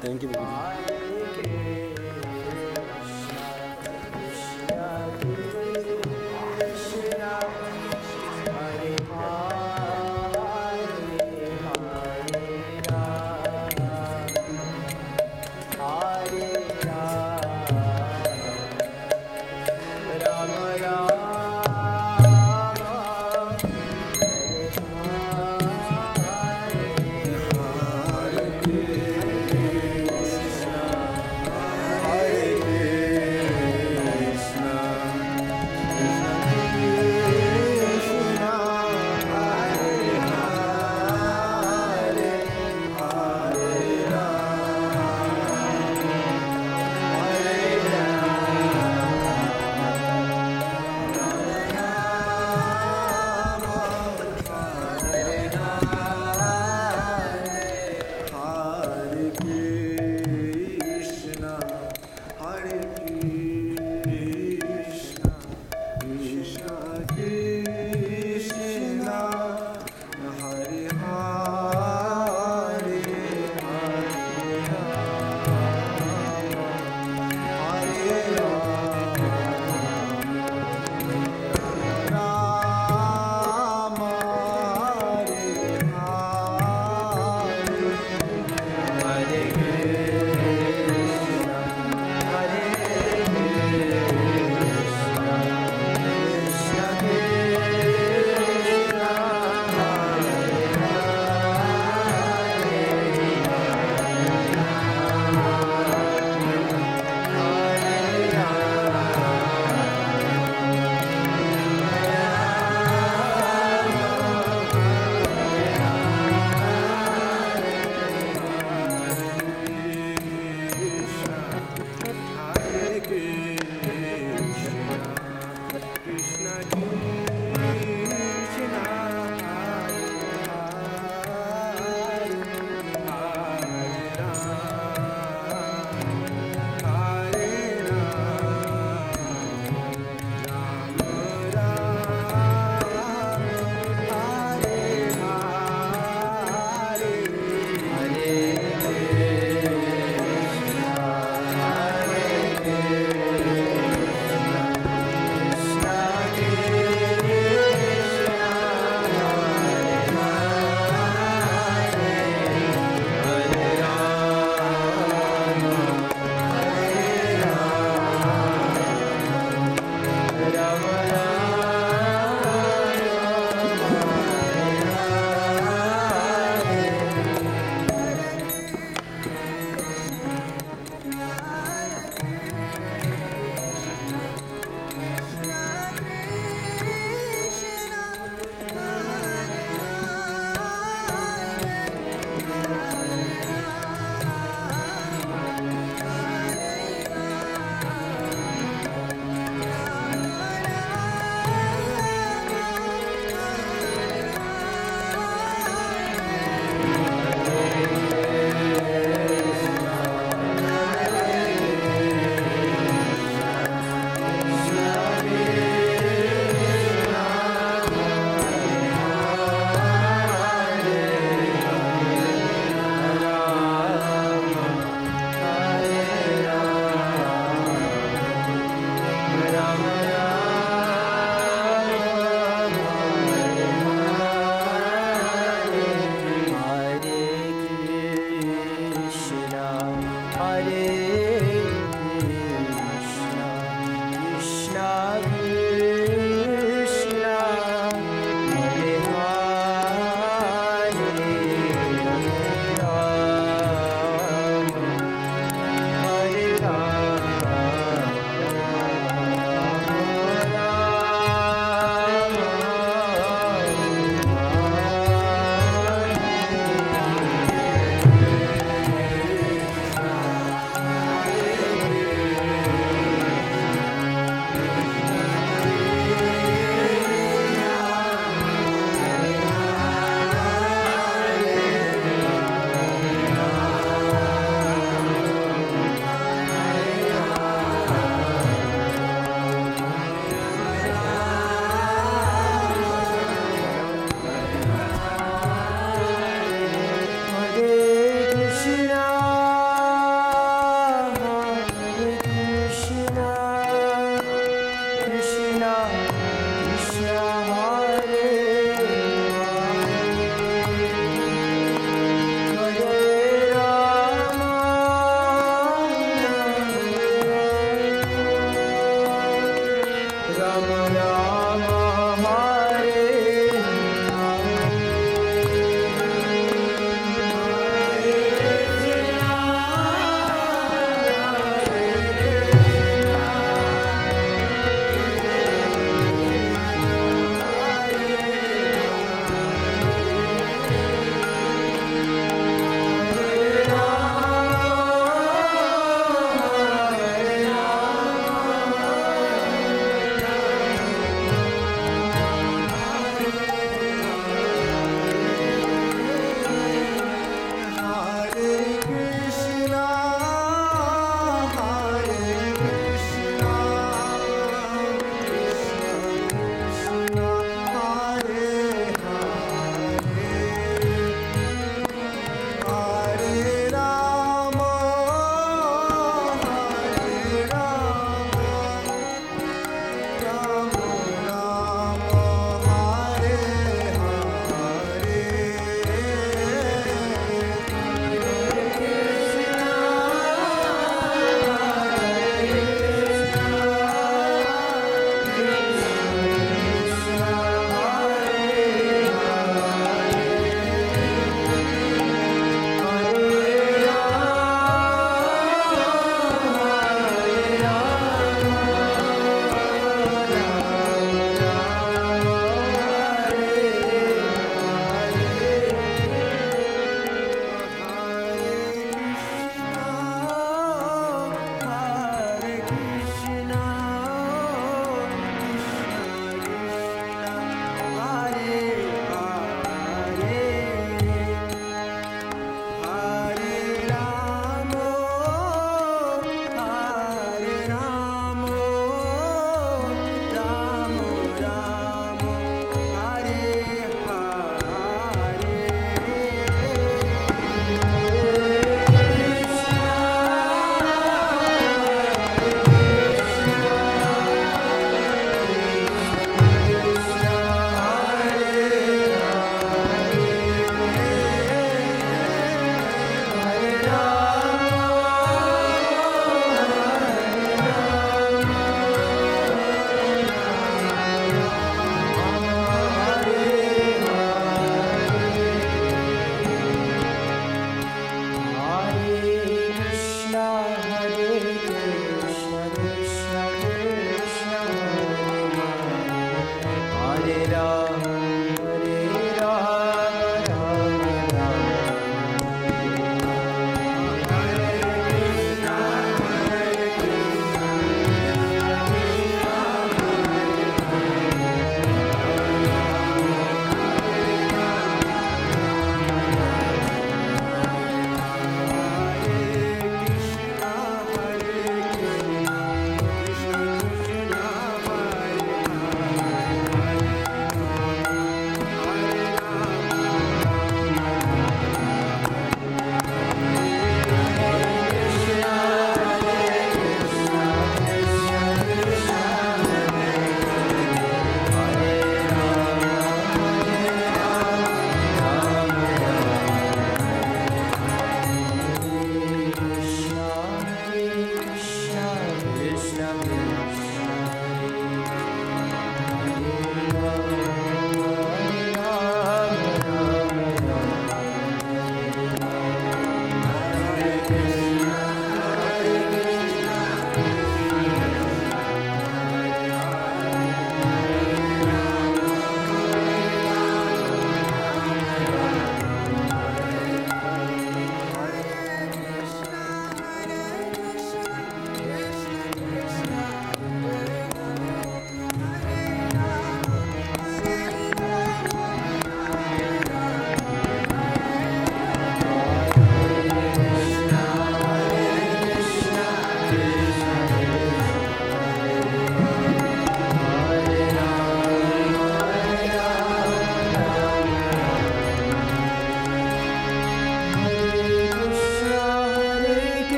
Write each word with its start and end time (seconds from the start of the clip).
Thank 0.00 0.22
you, 0.22 0.28
baby. 0.28 0.44
Hare 1.44 1.73